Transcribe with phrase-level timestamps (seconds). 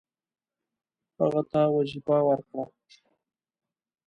[1.19, 2.63] هغه ته وظیفه ورکړه.